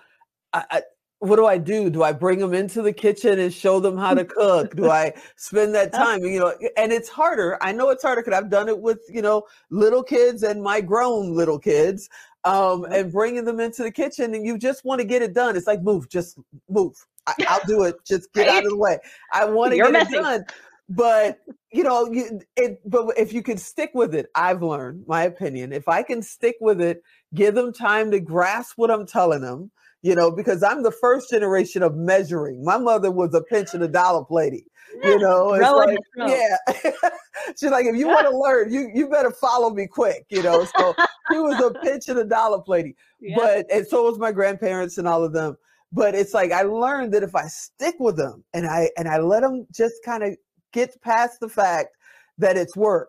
I, 0.52 0.64
I 0.70 0.82
what 1.20 1.36
do 1.36 1.46
I 1.46 1.56
do? 1.56 1.88
Do 1.88 2.02
I 2.02 2.12
bring 2.12 2.40
them 2.40 2.52
into 2.52 2.82
the 2.82 2.92
kitchen 2.92 3.38
and 3.38 3.54
show 3.54 3.80
them 3.80 3.96
how 3.96 4.12
to 4.12 4.24
cook? 4.24 4.74
Do 4.74 4.90
I 4.90 5.14
spend 5.36 5.74
that 5.76 5.92
time? 5.92 6.24
You 6.24 6.40
know, 6.40 6.54
and 6.76 6.92
it's 6.92 7.08
harder. 7.08 7.56
I 7.62 7.72
know 7.72 7.90
it's 7.90 8.02
harder 8.02 8.22
because 8.22 8.36
I've 8.36 8.50
done 8.50 8.68
it 8.68 8.78
with, 8.78 9.00
you 9.08 9.22
know, 9.22 9.44
little 9.70 10.02
kids 10.02 10.42
and 10.42 10.62
my 10.62 10.80
grown 10.80 11.32
little 11.32 11.58
kids. 11.58 12.08
Um, 12.46 12.84
and 12.84 13.10
bringing 13.10 13.46
them 13.46 13.58
into 13.58 13.82
the 13.82 13.90
kitchen 13.90 14.34
and 14.34 14.44
you 14.44 14.58
just 14.58 14.84
want 14.84 15.00
to 15.00 15.06
get 15.06 15.22
it 15.22 15.32
done. 15.32 15.56
It's 15.56 15.66
like, 15.66 15.80
move, 15.80 16.10
just 16.10 16.38
move. 16.68 16.94
I, 17.26 17.32
I'll 17.48 17.64
do 17.66 17.84
it. 17.84 17.96
Just 18.04 18.30
get 18.34 18.48
out 18.48 18.64
of 18.64 18.70
the 18.70 18.76
way. 18.76 18.98
I 19.32 19.46
want 19.46 19.70
to 19.70 19.78
get 19.78 19.90
messy. 19.90 20.16
it 20.16 20.20
done 20.20 20.44
but 20.88 21.40
you 21.74 21.82
know 21.82 22.08
you 22.12 22.40
it 22.56 22.78
but 22.88 23.06
if 23.18 23.32
you 23.32 23.42
can 23.42 23.58
stick 23.58 23.90
with 23.94 24.14
it 24.14 24.26
i've 24.36 24.62
learned 24.62 25.04
my 25.08 25.24
opinion. 25.24 25.72
If 25.72 25.88
i 25.88 26.02
can 26.02 26.22
stick 26.22 26.56
with 26.60 26.80
it 26.80 27.02
give 27.34 27.54
them 27.54 27.72
time 27.72 28.12
to 28.12 28.20
grasp 28.20 28.74
what 28.76 28.92
i'm 28.92 29.06
telling 29.06 29.40
them 29.40 29.72
you 30.02 30.14
know 30.14 30.30
because 30.30 30.62
i'm 30.62 30.84
the 30.84 30.92
first 30.92 31.30
generation 31.30 31.82
of 31.82 31.96
measuring. 31.96 32.64
My 32.64 32.78
mother 32.78 33.10
was 33.10 33.34
a 33.34 33.42
pinch 33.42 33.74
and 33.74 33.82
a 33.82 33.88
dollar 33.88 34.24
lady 34.30 34.66
you 35.02 35.18
know 35.18 35.46
like 35.46 35.98
yeah. 36.16 36.56
She's 37.58 37.70
like 37.70 37.86
if 37.86 37.96
you 37.96 38.06
want 38.06 38.28
to 38.30 38.38
learn 38.38 38.72
you 38.72 38.90
you 38.94 39.08
better 39.08 39.32
follow 39.32 39.70
me 39.70 39.88
quick 39.88 40.26
you 40.28 40.42
know 40.42 40.64
so 40.64 40.94
she 41.30 41.38
was 41.38 41.60
a 41.60 41.76
pinch 41.82 42.08
and 42.08 42.18
a 42.20 42.24
dollar 42.24 42.62
lady. 42.68 42.94
Yeah. 43.20 43.36
but 43.36 43.66
and 43.72 43.84
so 43.84 44.04
was 44.04 44.18
my 44.18 44.30
grandparents 44.30 44.98
and 44.98 45.08
all 45.08 45.24
of 45.24 45.32
them. 45.32 45.56
But 45.92 46.14
it's 46.14 46.34
like 46.34 46.52
i 46.52 46.62
learned 46.62 47.12
that 47.14 47.22
if 47.24 47.34
i 47.34 47.46
stick 47.46 47.96
with 47.98 48.16
them 48.16 48.44
and 48.52 48.66
i 48.66 48.90
and 48.96 49.08
i 49.08 49.18
let 49.18 49.40
them 49.40 49.66
just 49.72 49.96
kind 50.04 50.22
of 50.22 50.36
get 50.74 51.00
past 51.00 51.40
the 51.40 51.48
fact 51.48 51.96
that 52.36 52.56
it's 52.56 52.76
work 52.76 53.08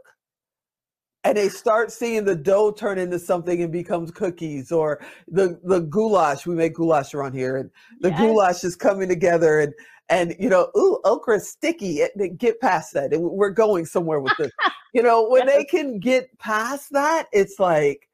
and 1.23 1.35
they 1.35 1.49
start 1.49 1.91
seeing 1.91 2.23
the 2.23 2.35
dough 2.35 2.71
turn 2.71 2.99
into 2.99 3.17
something 3.17 3.63
and 3.63 3.71
becomes 3.71 4.11
cookies 4.11 4.71
or 4.71 5.01
the 5.27 5.59
the 5.63 5.79
goulash 5.81 6.45
we 6.45 6.55
make 6.55 6.75
goulash 6.75 7.13
around 7.13 7.33
here 7.33 7.57
and 7.57 7.69
the 8.01 8.11
Yes. 8.11 8.19
goulash 8.19 8.63
is 8.63 8.75
coming 8.75 9.09
together 9.09 9.59
and 9.59 9.73
and 10.09 10.35
you 10.39 10.47
know 10.47 10.69
ooh 10.77 10.99
okra 11.03 11.37
is 11.37 11.49
sticky 11.49 12.01
and 12.01 12.11
they 12.15 12.29
get 12.29 12.61
past 12.61 12.93
that 12.93 13.11
and 13.11 13.23
we're 13.23 13.49
going 13.49 13.85
somewhere 13.85 14.19
with 14.19 14.37
this 14.37 14.51
you 14.93 15.01
know 15.01 15.27
when 15.27 15.47
they 15.47 15.63
can 15.65 15.99
get 15.99 16.29
past 16.37 16.91
that 16.91 17.25
it's 17.33 17.59
like 17.59 18.07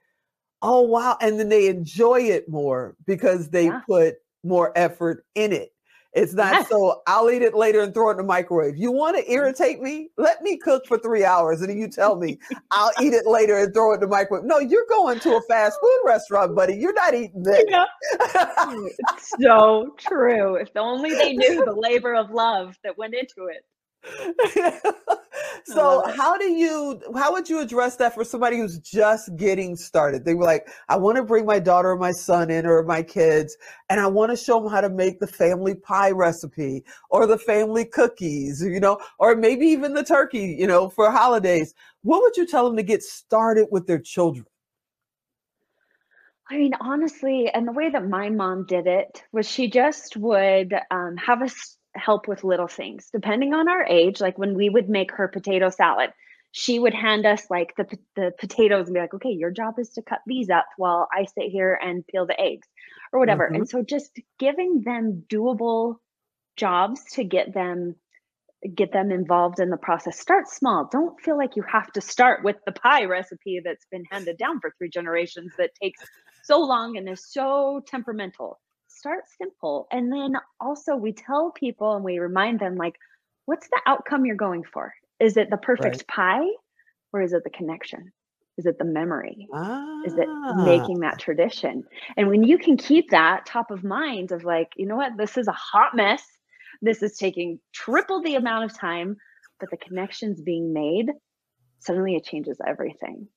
oh 0.61 0.81
wow 0.81 1.17
and 1.21 1.37
then 1.37 1.49
they 1.49 1.67
enjoy 1.67 2.21
it 2.21 2.47
more 2.47 2.95
because 3.05 3.49
they 3.49 3.65
Yeah. 3.65 3.81
put 3.85 4.15
more 4.43 4.71
effort 4.77 5.25
in 5.35 5.51
it 5.51 5.71
it's 6.13 6.33
not 6.33 6.53
Yes. 6.53 6.69
so 6.69 7.01
i'll 7.07 7.29
eat 7.29 7.41
it 7.41 7.53
later 7.53 7.81
and 7.81 7.93
throw 7.93 8.09
it 8.09 8.11
in 8.13 8.17
the 8.17 8.23
microwave 8.23 8.77
you 8.77 8.91
want 8.91 9.15
to 9.17 9.23
mm. 9.23 9.29
irritate 9.31 9.81
me 9.81 10.09
let 10.17 10.41
me 10.41 10.57
cook 10.57 10.85
for 10.87 10.97
three 10.97 11.23
hours 11.23 11.61
and 11.61 11.69
then 11.69 11.77
you 11.77 11.87
tell 11.87 12.15
me 12.17 12.37
i'll 12.71 12.91
eat 13.01 13.13
it 13.13 13.25
later 13.25 13.57
and 13.57 13.73
throw 13.73 13.91
it 13.91 13.95
in 13.95 13.99
the 14.01 14.07
microwave 14.07 14.45
no 14.45 14.59
you're 14.59 14.85
going 14.89 15.19
to 15.19 15.35
a 15.35 15.41
fast 15.43 15.77
food 15.81 15.99
restaurant 16.05 16.55
buddy 16.55 16.75
you're 16.75 16.93
not 16.93 17.13
eating 17.13 17.43
this. 17.43 17.63
It's 18.21 19.33
so 19.41 19.93
true. 19.97 20.55
If 20.55 20.69
only 20.75 21.13
they 21.13 21.33
knew 21.33 21.63
the 21.65 21.73
labor 21.73 22.15
of 22.15 22.31
love 22.31 22.77
that 22.83 22.97
went 22.97 23.13
into 23.13 23.45
it. 23.45 23.65
so 25.63 26.03
how 26.15 26.37
do 26.37 26.45
you 26.45 26.99
how 27.15 27.31
would 27.31 27.47
you 27.47 27.59
address 27.59 27.95
that 27.97 28.13
for 28.15 28.23
somebody 28.23 28.57
who's 28.57 28.79
just 28.79 29.35
getting 29.35 29.75
started? 29.75 30.25
They 30.25 30.33
were 30.33 30.45
like 30.45 30.67
i 30.89 30.97
want 30.97 31.17
to 31.17 31.23
bring 31.23 31.45
my 31.45 31.59
daughter 31.59 31.91
or 31.91 31.97
my 31.97 32.11
son 32.11 32.49
in 32.49 32.65
or 32.65 32.83
my 32.83 33.03
kids 33.03 33.55
and 33.89 33.99
i 33.99 34.07
want 34.07 34.31
to 34.31 34.35
show 34.35 34.59
them 34.59 34.71
how 34.71 34.81
to 34.81 34.89
make 34.89 35.19
the 35.19 35.27
family 35.27 35.75
pie 35.75 36.11
recipe 36.11 36.83
or 37.09 37.27
the 37.27 37.37
family 37.37 37.85
cookies 37.85 38.61
you 38.63 38.79
know 38.79 38.97
or 39.19 39.35
maybe 39.35 39.67
even 39.67 39.93
the 39.93 40.03
turkey 40.03 40.55
you 40.57 40.67
know 40.67 40.89
for 40.89 41.11
holidays. 41.11 41.73
What 42.03 42.21
would 42.21 42.37
you 42.37 42.47
tell 42.47 42.65
them 42.65 42.77
to 42.77 42.83
get 42.83 43.03
started 43.03 43.67
with 43.71 43.87
their 43.87 43.99
children? 43.99 44.45
I 46.49 46.57
mean, 46.57 46.73
honestly, 46.81 47.49
and 47.53 47.67
the 47.67 47.71
way 47.71 47.89
that 47.89 48.07
my 48.07 48.29
mom 48.29 48.65
did 48.65 48.87
it 48.87 49.23
was 49.31 49.49
she 49.49 49.69
just 49.69 50.17
would 50.17 50.73
um, 50.89 51.15
have 51.15 51.41
us 51.41 51.77
help 51.95 52.27
with 52.27 52.43
little 52.43 52.67
things, 52.67 53.09
depending 53.11 53.53
on 53.53 53.67
our 53.67 53.85
age. 53.85 54.21
Like 54.21 54.37
when 54.37 54.55
we 54.55 54.69
would 54.69 54.89
make 54.89 55.11
her 55.13 55.27
potato 55.27 55.69
salad, 55.69 56.11
she 56.51 56.79
would 56.79 56.93
hand 56.93 57.25
us 57.25 57.49
like 57.49 57.73
the, 57.77 57.97
the 58.15 58.33
potatoes 58.39 58.87
and 58.87 58.93
be 58.93 58.99
like, 58.99 59.13
okay, 59.13 59.31
your 59.31 59.51
job 59.51 59.75
is 59.79 59.89
to 59.91 60.01
cut 60.01 60.19
these 60.27 60.49
up 60.49 60.65
while 60.77 61.07
I 61.13 61.25
sit 61.25 61.49
here 61.49 61.79
and 61.81 62.05
peel 62.07 62.25
the 62.25 62.39
eggs 62.39 62.67
or 63.13 63.19
whatever. 63.19 63.49
Mhm. 63.49 63.55
And 63.55 63.69
so 63.69 63.81
just 63.81 64.19
giving 64.37 64.81
them 64.81 65.23
doable 65.29 65.95
jobs 66.57 67.03
to 67.13 67.23
get 67.23 67.53
them 67.53 67.95
get 68.75 68.91
them 68.93 69.11
involved 69.11 69.59
in 69.59 69.71
the 69.71 69.77
process 69.77 70.19
start 70.19 70.47
small 70.47 70.87
don't 70.91 71.19
feel 71.19 71.35
like 71.35 71.55
you 71.55 71.63
have 71.63 71.91
to 71.91 71.99
start 71.99 72.43
with 72.43 72.57
the 72.67 72.71
pie 72.71 73.05
recipe 73.05 73.59
that's 73.63 73.87
been 73.89 74.03
handed 74.11 74.37
down 74.37 74.59
for 74.59 74.71
three 74.77 74.89
generations 74.89 75.51
that 75.57 75.71
takes 75.81 76.03
so 76.43 76.59
long 76.59 76.95
and 76.95 77.09
is 77.09 77.25
so 77.25 77.81
temperamental 77.87 78.59
start 79.01 79.25
simple 79.39 79.87
and 79.91 80.13
then 80.13 80.35
also 80.61 80.95
we 80.95 81.13
tell 81.13 81.51
people 81.51 81.95
and 81.95 82.05
we 82.05 82.19
remind 82.19 82.59
them 82.59 82.77
like 82.77 82.95
what's 83.45 83.69
the 83.69 83.81
outcome 83.87 84.25
you're 84.25 84.35
going 84.35 84.63
for? 84.63 84.93
Is 85.19 85.37
it 85.37 85.49
the 85.49 85.57
perfect 85.57 86.07
pie 86.07 86.47
or 87.13 87.21
is 87.21 87.33
it 87.33 87.43
the 87.43 87.49
connection? 87.51 88.11
Is 88.57 88.67
it 88.67 88.77
the 88.79 88.85
memory? 88.85 89.49
Is 90.03 90.17
it 90.17 90.29
Ah, 90.33 90.53
making 90.53 90.99
that 91.01 91.19
tradition? 91.19 91.83
And 92.17 92.29
when 92.29 92.43
you 92.43 92.57
can 92.59 92.77
keep 92.77 93.11
that 93.11 93.45
top 93.47 93.71
of 93.71 93.83
mind 93.83 94.31
of 94.31 94.43
like 94.45 94.69
you 94.77 94.87
know 94.87 94.97
what? 94.97 95.17
This 95.17 95.37
is 95.37 95.47
a 95.47 95.53
hot 95.53 95.95
mess. 95.95 96.23
This 96.81 97.03
is 97.03 97.17
taking 97.17 97.59
triple 97.73 98.21
the 98.23 98.35
amount 98.35 98.65
of 98.65 98.77
time 98.79 99.17
but 99.59 99.71
the 99.71 99.77
connections 99.77 100.41
being 100.41 100.73
made 100.73 101.11
suddenly 101.79 102.15
it 102.15 102.25
changes 102.25 102.59
everything 102.67 103.27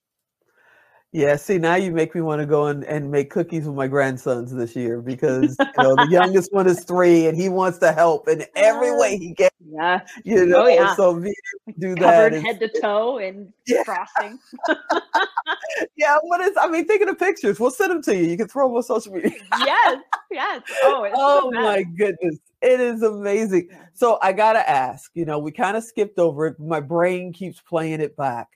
Yeah, 1.15 1.37
see, 1.37 1.59
now 1.59 1.77
you 1.77 1.93
make 1.93 2.13
me 2.13 2.23
want 2.23 2.41
to 2.41 2.47
go 2.47 2.67
and, 2.67 2.83
and 2.83 3.09
make 3.09 3.31
cookies 3.31 3.67
with 3.67 3.77
my 3.77 3.87
grandsons 3.87 4.53
this 4.53 4.75
year 4.75 5.01
because 5.01 5.57
you 5.77 5.81
know 5.81 5.95
the 5.95 6.09
youngest 6.11 6.53
one 6.53 6.67
is 6.67 6.83
three 6.83 7.29
and 7.29 7.37
he 7.37 7.49
wants 7.49 7.79
to 7.79 7.93
help 7.93 8.27
in 8.27 8.45
every 8.57 8.91
way 8.97 9.15
oh, 9.15 9.19
he 9.21 9.33
can. 9.33 9.49
yeah 9.65 10.01
You 10.25 10.45
know, 10.45 10.65
Oh, 10.65 10.67
yeah. 10.67 10.93
so 10.97 11.15
being 11.15 11.33
able 11.69 11.73
to 11.73 11.81
do 11.81 11.95
that 12.01 12.33
covered 12.33 12.43
head 12.43 12.59
to 12.59 12.81
toe 12.81 13.19
and 13.19 13.53
Yeah. 13.69 13.85
frosting 13.85 14.41
yeah, 15.97 16.19
what 16.23 16.41
is? 16.41 16.57
I 16.61 16.67
mean, 16.67 16.85
thinking 16.85 17.09
of 17.09 17.17
pictures, 17.17 17.61
we'll 17.61 17.71
send 17.71 17.93
them 17.93 18.03
to 18.03 18.17
you. 18.17 18.25
You 18.25 18.37
can 18.37 18.49
throw 18.49 18.67
them 18.67 18.77
on 18.77 18.83
social 18.83 19.13
media. 19.13 19.31
yes 19.65 19.99
yes 20.33 20.63
oh 20.83 21.09
oh 21.15 21.51
my 21.53 21.85
goodness, 21.97 22.39
it 22.61 22.81
is 22.81 23.03
amazing. 23.05 23.69
So 23.93 24.19
I 24.21 24.33
gotta 24.33 24.69
ask, 24.69 25.13
you 25.15 25.27
know, 25.27 25.39
we 25.39 25.53
kind 25.53 25.77
of 25.77 25.85
skipped 25.85 26.19
over 26.19 26.49
it. 26.49 26.59
My 26.59 26.81
brain 26.81 27.33
keeps 27.33 27.61
playing 27.61 28.01
it 28.01 28.17
back. 28.17 28.49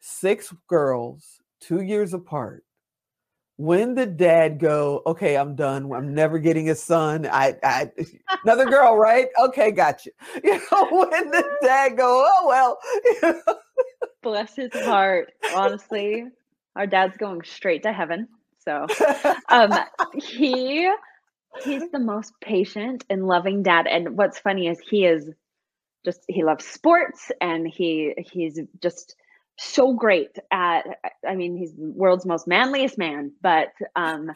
Six 0.00 0.54
girls, 0.68 1.41
two 1.62 1.82
years 1.82 2.14
apart. 2.14 2.64
When 3.56 3.94
did 3.94 4.16
dad 4.16 4.58
go, 4.58 5.02
okay, 5.06 5.36
I'm 5.36 5.54
done. 5.54 5.92
I'm 5.92 6.14
never 6.14 6.38
getting 6.38 6.70
a 6.70 6.74
son. 6.74 7.26
I, 7.30 7.54
I 7.62 7.90
another 8.44 8.64
girl, 8.64 8.96
right? 8.96 9.28
Okay, 9.38 9.70
gotcha. 9.70 10.10
You 10.44 10.60
know, 10.70 10.88
when 10.90 11.30
did 11.30 11.44
dad 11.62 11.96
go, 11.96 12.26
oh 12.26 12.46
well, 12.48 13.42
bless 14.22 14.54
his 14.54 14.72
heart 14.72 15.32
honestly 15.54 16.24
our 16.76 16.86
dad's 16.86 17.16
going 17.16 17.42
straight 17.42 17.82
to 17.82 17.92
heaven 17.92 18.28
so 18.64 18.86
um 19.48 19.72
he 20.14 20.90
he's 21.64 21.90
the 21.90 21.98
most 21.98 22.32
patient 22.40 23.04
and 23.10 23.26
loving 23.26 23.62
dad 23.62 23.86
and 23.86 24.16
what's 24.16 24.38
funny 24.38 24.68
is 24.68 24.78
he 24.88 25.04
is 25.04 25.28
just 26.04 26.20
he 26.28 26.44
loves 26.44 26.64
sports 26.64 27.30
and 27.40 27.66
he 27.66 28.14
he's 28.18 28.58
just 28.80 29.16
so 29.58 29.92
great 29.92 30.36
at 30.50 30.84
i 31.28 31.34
mean 31.34 31.56
he's 31.56 31.72
the 31.74 31.92
world's 31.94 32.26
most 32.26 32.46
manliest 32.48 32.98
man 32.98 33.30
but 33.42 33.68
um 33.96 34.30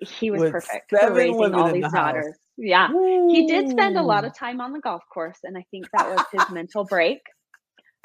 he 0.00 0.30
was 0.30 0.40
with 0.42 0.52
perfect 0.52 0.90
for 0.90 1.12
raising 1.12 1.54
all 1.54 1.72
these 1.72 1.82
the 1.82 1.90
daughters. 1.90 2.36
Yeah. 2.56 2.88
He 3.28 3.46
did 3.46 3.68
spend 3.68 3.96
a 3.96 4.02
lot 4.02 4.24
of 4.24 4.32
time 4.32 4.60
on 4.60 4.72
the 4.72 4.80
golf 4.80 5.02
course, 5.12 5.38
and 5.44 5.56
I 5.56 5.64
think 5.70 5.86
that 5.96 6.08
was 6.08 6.24
his 6.32 6.42
mental 6.50 6.84
break. 6.84 7.20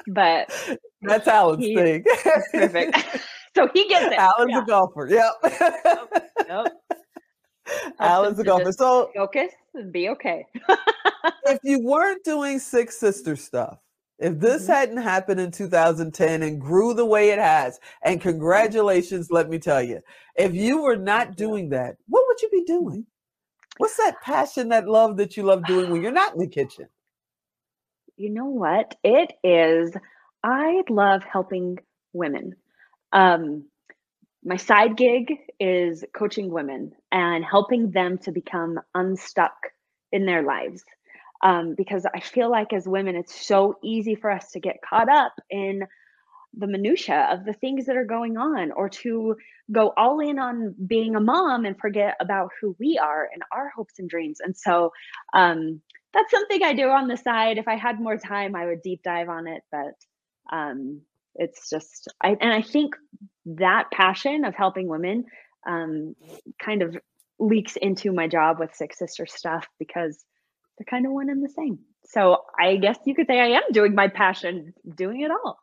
But 0.08 0.50
That's 1.02 1.28
Alan's 1.28 1.64
he- 1.64 1.74
thing. 1.74 2.04
perfect. 2.52 2.98
so 3.56 3.68
he 3.72 3.88
gets 3.88 4.06
it. 4.06 4.18
Alan's 4.18 4.50
Yeah. 4.50 4.62
a 4.62 4.66
golfer. 4.66 5.08
Yep. 5.08 5.32
Yep. 6.48 6.72
Alan's 8.00 8.38
a 8.38 8.44
golfer. 8.44 8.72
So 8.72 9.10
Focus 9.14 9.52
and 9.74 9.92
be 9.92 10.08
okay. 10.10 10.44
if 11.46 11.58
you 11.62 11.80
weren't 11.80 12.24
doing 12.24 12.58
Six 12.58 12.98
Sister 12.98 13.36
stuff, 13.36 13.78
if 14.18 14.38
this 14.38 14.64
Mhm. 14.64 14.68
hadn't 14.68 14.96
happened 14.98 15.40
in 15.40 15.50
2010 15.50 16.42
and 16.42 16.60
grew 16.60 16.94
the 16.94 17.06
way 17.06 17.30
it 17.30 17.38
has, 17.38 17.80
and 18.02 18.20
congratulations, 18.20 19.30
let 19.30 19.48
me 19.48 19.58
tell 19.58 19.82
you, 19.82 20.00
if 20.36 20.54
you 20.54 20.82
were 20.82 20.96
not 20.96 21.36
doing 21.36 21.70
that, 21.70 21.96
what 22.08 22.24
would 22.28 22.42
you 22.42 22.50
be 22.50 22.64
doing? 22.64 23.06
What's 23.78 23.96
that 23.96 24.20
passion, 24.22 24.68
that 24.70 24.88
love 24.88 25.16
that 25.18 25.36
you 25.36 25.42
love 25.44 25.66
doing 25.66 25.90
when 25.90 26.02
you're 26.02 26.12
not 26.12 26.34
in 26.34 26.40
the 26.40 26.48
kitchen? 26.48 26.88
You 28.16 28.30
know 28.30 28.46
what? 28.46 28.96
It 29.04 29.32
is, 29.42 29.92
I 30.44 30.82
love 30.88 31.24
helping 31.24 31.78
women. 32.12 32.54
Um, 33.12 33.66
my 34.44 34.56
side 34.56 34.96
gig 34.96 35.34
is 35.58 36.04
coaching 36.16 36.50
women 36.50 36.92
and 37.12 37.44
helping 37.44 37.90
them 37.90 38.18
to 38.18 38.32
become 38.32 38.80
unstuck 38.94 39.54
in 40.12 40.26
their 40.26 40.42
lives. 40.42 40.84
Um, 41.44 41.74
because 41.76 42.06
I 42.06 42.20
feel 42.20 42.50
like 42.50 42.72
as 42.72 42.88
women, 42.88 43.16
it's 43.16 43.46
so 43.46 43.76
easy 43.84 44.16
for 44.16 44.30
us 44.30 44.50
to 44.52 44.60
get 44.60 44.78
caught 44.82 45.10
up 45.10 45.34
in 45.50 45.82
the 46.56 46.66
minutia 46.66 47.28
of 47.32 47.44
the 47.44 47.52
things 47.52 47.86
that 47.86 47.96
are 47.96 48.04
going 48.04 48.36
on 48.36 48.72
or 48.72 48.88
to 48.88 49.36
go 49.72 49.92
all 49.96 50.20
in 50.20 50.38
on 50.38 50.74
being 50.86 51.16
a 51.16 51.20
mom 51.20 51.64
and 51.64 51.78
forget 51.78 52.16
about 52.20 52.50
who 52.60 52.76
we 52.78 52.98
are 52.98 53.28
and 53.32 53.42
our 53.52 53.70
hopes 53.76 53.98
and 53.98 54.08
dreams. 54.08 54.38
And 54.40 54.56
so 54.56 54.92
um, 55.34 55.80
that's 56.12 56.30
something 56.30 56.62
I 56.62 56.74
do 56.74 56.88
on 56.88 57.08
the 57.08 57.16
side. 57.16 57.58
If 57.58 57.68
I 57.68 57.76
had 57.76 58.00
more 58.00 58.16
time, 58.16 58.54
I 58.56 58.66
would 58.66 58.82
deep 58.82 59.02
dive 59.02 59.28
on 59.28 59.46
it, 59.46 59.62
but 59.70 59.94
um, 60.52 61.00
it's 61.34 61.68
just 61.70 62.08
I 62.22 62.36
and 62.40 62.52
I 62.52 62.62
think 62.62 62.94
that 63.46 63.90
passion 63.92 64.44
of 64.44 64.54
helping 64.54 64.88
women 64.88 65.24
um, 65.66 66.14
kind 66.62 66.82
of 66.82 66.96
leaks 67.38 67.76
into 67.76 68.12
my 68.12 68.28
job 68.28 68.60
with 68.60 68.74
Six 68.74 68.98
Sister 68.98 69.26
stuff 69.26 69.66
because 69.78 70.24
they're 70.78 70.84
kind 70.88 71.06
of 71.06 71.12
one 71.12 71.28
and 71.30 71.42
the 71.44 71.48
same. 71.48 71.78
So 72.04 72.42
I 72.58 72.76
guess 72.76 72.98
you 73.04 73.14
could 73.14 73.26
say 73.26 73.40
I 73.40 73.46
am 73.56 73.62
doing 73.72 73.94
my 73.94 74.08
passion, 74.08 74.74
doing 74.96 75.22
it 75.22 75.30
all. 75.30 75.58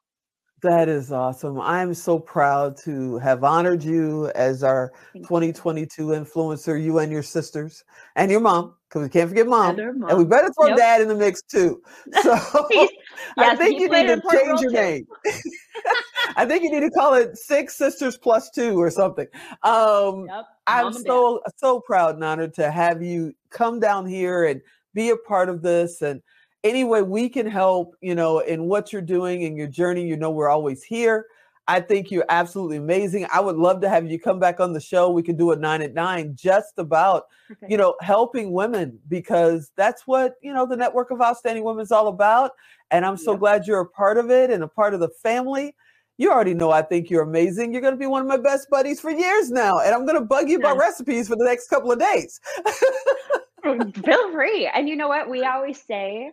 That 0.64 0.90
is 0.90 1.12
awesome. 1.12 1.60
I'm 1.60 1.94
so 1.96 2.20
proud 2.20 2.78
to 2.84 3.18
have 3.18 3.44
honored 3.44 3.84
you 3.84 4.28
as 4.36 4.64
our 4.64 4.92
Thank 5.12 5.24
you. 5.24 5.28
2022 5.28 6.08
influencer, 6.08 6.82
you 6.82 7.00
and 7.00 7.12
your 7.12 7.24
sisters 7.24 7.84
and 8.16 8.30
your 8.30 8.42
mom, 8.42 8.76
because 8.88 9.02
we 9.02 9.10
can't 9.10 9.28
forget 9.28 9.48
mom. 9.48 9.72
And 9.72 9.80
her 9.80 10.10
And 10.10 10.18
we 10.20 10.24
better 10.26 10.52
throw 10.54 10.76
dad 10.76 11.02
in 11.02 11.08
the 11.08 11.16
mix 11.16 11.42
too. 11.42 11.82
So 12.22 12.36
He's- 12.70 12.90
I 13.38 13.56
think 13.56 13.80
you 13.82 13.90
need 13.90 14.08
to 14.08 14.22
change 14.32 14.62
your 14.62 14.72
name. 14.72 15.08
I 16.36 16.46
think 16.46 16.64
you 16.64 16.70
need 16.72 16.82
to 16.82 16.92
call 16.92 17.16
it 17.16 17.38
Six 17.38 17.76
Sisters 17.76 18.18
Plus 18.18 18.50
Two 18.52 18.80
or 18.80 18.92
something. 18.92 19.28
Um, 19.64 20.28
Yep. 20.28 20.46
I'm 20.68 20.84
mom 20.86 20.94
dad. 20.94 21.04
so 21.08 21.42
so 21.58 21.80
proud 21.82 22.16
and 22.16 22.24
honored 22.24 22.54
to 22.56 22.70
have 22.72 23.02
you 23.02 23.34
come 23.50 23.80
down 23.80 24.06
here 24.06 24.46
and 24.46 24.62
be 24.94 25.10
a 25.10 25.18
part 25.18 25.50
of 25.50 25.62
this. 25.62 26.02
And 26.02 26.22
any 26.64 26.84
way 26.84 27.02
we 27.02 27.30
can 27.30 27.48
help, 27.48 27.96
you 28.02 28.16
know, 28.16 28.40
in 28.40 28.66
what 28.66 28.94
you're 28.94 29.02
doing 29.02 29.42
in 29.42 29.56
your 29.56 29.68
journey, 29.68 30.06
you 30.08 30.18
know, 30.18 30.32
we're 30.32 30.50
always 30.50 30.84
here. 30.84 31.26
I 31.68 31.80
think 31.80 32.12
you're 32.12 32.26
absolutely 32.28 32.78
amazing. 32.78 33.28
I 33.32 33.40
would 33.40 33.56
love 33.56 33.82
to 33.82 33.90
have 33.90 34.10
you 34.10 34.20
come 34.20 34.40
back 34.40 34.60
on 34.60 34.74
the 34.74 34.82
show. 34.82 35.10
We 35.12 35.24
could 35.24 35.38
do 35.38 35.52
a 35.52 35.56
nine 35.56 35.82
at 35.82 35.94
nine 35.94 36.36
just 36.36 36.74
about 36.78 37.24
Perfect. 37.48 37.72
you 37.72 37.78
know, 37.78 37.96
helping 38.02 38.52
women 38.52 39.00
because 39.08 39.72
that's 39.78 40.08
what, 40.08 40.36
you 40.42 40.54
know, 40.54 40.66
the 40.66 40.76
Network 40.76 41.12
of 41.12 41.22
Outstanding 41.22 41.64
Women 41.64 41.84
is 41.84 41.92
all 41.92 42.08
about. 42.08 42.52
And 42.90 43.06
I'm 43.06 43.18
so 43.18 43.34
Yeah. 43.34 43.38
glad 43.38 43.68
you're 43.68 43.80
a 43.82 43.86
part 43.90 44.18
of 44.18 44.30
it 44.32 44.50
and 44.50 44.64
a 44.64 44.68
part 44.68 44.94
of 44.94 45.00
the 45.00 45.10
family. 45.22 45.76
You 46.18 46.32
already 46.32 46.54
know 46.54 46.72
I 46.72 46.82
think 46.82 47.10
you're 47.10 47.24
amazing. 47.24 47.72
You're 47.72 47.82
going 47.82 47.94
to 47.94 47.98
be 48.00 48.06
one 48.06 48.22
of 48.22 48.28
my 48.28 48.38
best 48.38 48.70
buddies 48.70 49.00
for 49.00 49.12
years 49.12 49.50
now. 49.50 49.80
And 49.80 49.94
I'm 49.94 50.06
going 50.06 50.20
to 50.20 50.26
bug 50.26 50.50
you 50.50 50.58
about 50.58 50.78
recipes 50.78 51.28
for 51.28 51.36
the 51.36 51.46
next 51.46 51.68
couple 51.68 51.92
of 51.92 52.00
days. 52.00 52.40
Feel 54.06 54.32
free. 54.32 54.70
And 54.74 54.90
you 54.90 54.96
know 54.96 55.08
what? 55.08 55.30
We 55.30 55.44
always 55.44 55.82
say 55.82 56.32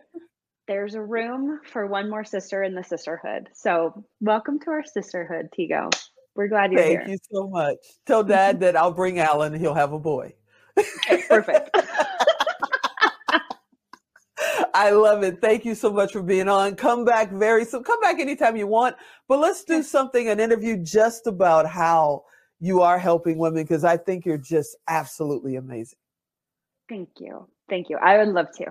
there's 0.67 0.95
a 0.95 1.01
room 1.01 1.59
for 1.71 1.87
one 1.87 2.09
more 2.09 2.23
sister 2.23 2.63
in 2.63 2.75
the 2.75 2.83
sisterhood. 2.83 3.49
So 3.53 4.05
welcome 4.21 4.59
to 4.61 4.69
our 4.71 4.83
sisterhood, 4.85 5.49
Tigo. 5.57 5.91
We're 6.35 6.47
glad 6.47 6.71
you're 6.71 6.81
Thank 6.81 6.91
here. 6.91 6.99
Thank 7.01 7.11
you 7.11 7.17
so 7.31 7.47
much. 7.47 7.77
Tell 8.05 8.23
dad 8.23 8.59
that 8.61 8.75
I'll 8.75 8.93
bring 8.93 9.19
Alan 9.19 9.53
and 9.53 9.61
he'll 9.61 9.73
have 9.73 9.93
a 9.93 9.99
boy. 9.99 10.33
Okay, 10.77 11.23
perfect. 11.27 11.75
I 14.73 14.91
love 14.91 15.23
it. 15.23 15.41
Thank 15.41 15.65
you 15.65 15.75
so 15.75 15.91
much 15.91 16.13
for 16.13 16.21
being 16.23 16.47
on. 16.47 16.75
Come 16.75 17.03
back 17.03 17.31
very 17.31 17.65
soon. 17.65 17.83
Come 17.83 17.99
back 17.99 18.19
anytime 18.19 18.55
you 18.55 18.67
want. 18.67 18.95
But 19.27 19.39
let's 19.39 19.63
do 19.63 19.83
something, 19.83 20.29
an 20.29 20.39
interview 20.39 20.77
just 20.77 21.27
about 21.27 21.67
how 21.67 22.23
you 22.59 22.81
are 22.81 22.97
helping 22.99 23.37
women 23.37 23.63
because 23.63 23.83
I 23.83 23.97
think 23.97 24.25
you're 24.25 24.37
just 24.37 24.77
absolutely 24.87 25.55
amazing. 25.57 25.97
Thank 26.89 27.09
you. 27.19 27.47
Thank 27.69 27.89
you. 27.89 27.97
I 27.97 28.17
would 28.17 28.29
love 28.29 28.47
to. 28.57 28.67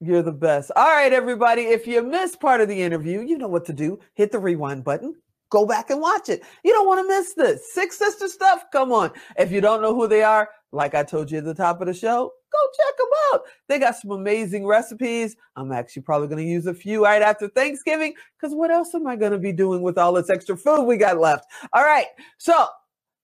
You're 0.00 0.22
the 0.22 0.32
best. 0.32 0.70
All 0.76 0.88
right, 0.88 1.12
everybody. 1.12 1.62
If 1.62 1.86
you 1.86 2.02
missed 2.02 2.40
part 2.40 2.60
of 2.60 2.68
the 2.68 2.82
interview, 2.82 3.20
you 3.22 3.38
know 3.38 3.48
what 3.48 3.64
to 3.66 3.72
do. 3.72 3.98
Hit 4.14 4.32
the 4.32 4.38
rewind 4.38 4.84
button. 4.84 5.14
Go 5.50 5.66
back 5.66 5.90
and 5.90 6.00
watch 6.00 6.28
it. 6.28 6.42
You 6.64 6.72
don't 6.72 6.86
want 6.86 7.00
to 7.00 7.08
miss 7.08 7.34
this. 7.34 7.72
Six 7.72 7.98
Sister 7.98 8.28
stuff. 8.28 8.64
Come 8.72 8.92
on. 8.92 9.10
If 9.38 9.50
you 9.50 9.60
don't 9.60 9.82
know 9.82 9.94
who 9.94 10.06
they 10.06 10.22
are, 10.22 10.48
like 10.72 10.94
I 10.94 11.02
told 11.02 11.30
you 11.30 11.38
at 11.38 11.44
the 11.44 11.54
top 11.54 11.80
of 11.80 11.86
the 11.86 11.94
show, 11.94 12.30
go 12.52 12.58
check 12.76 12.96
them 12.98 13.08
out. 13.32 13.42
They 13.68 13.78
got 13.78 13.96
some 13.96 14.10
amazing 14.10 14.66
recipes. 14.66 15.36
I'm 15.56 15.72
actually 15.72 16.02
probably 16.02 16.28
going 16.28 16.44
to 16.44 16.50
use 16.50 16.66
a 16.66 16.74
few 16.74 17.04
right 17.04 17.22
after 17.22 17.48
Thanksgiving 17.48 18.14
because 18.38 18.54
what 18.54 18.70
else 18.70 18.94
am 18.94 19.06
I 19.06 19.16
going 19.16 19.32
to 19.32 19.38
be 19.38 19.52
doing 19.52 19.82
with 19.82 19.98
all 19.98 20.12
this 20.12 20.30
extra 20.30 20.56
food 20.56 20.82
we 20.84 20.98
got 20.98 21.18
left? 21.18 21.46
All 21.72 21.84
right. 21.84 22.06
So 22.38 22.66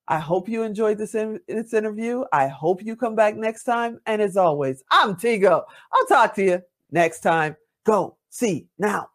I 0.07 0.19
hope 0.19 0.47
you 0.47 0.63
enjoyed 0.63 0.97
this, 0.97 1.15
in- 1.15 1.39
this 1.47 1.73
interview. 1.73 2.23
I 2.31 2.47
hope 2.47 2.83
you 2.83 2.95
come 2.95 3.15
back 3.15 3.35
next 3.35 3.63
time. 3.63 3.99
And 4.05 4.21
as 4.21 4.37
always, 4.37 4.83
I'm 4.91 5.15
Tigo. 5.15 5.63
I'll 5.93 6.05
talk 6.07 6.35
to 6.35 6.43
you 6.43 6.61
next 6.91 7.21
time. 7.21 7.55
Go 7.85 8.17
see 8.29 8.67
now. 8.77 9.09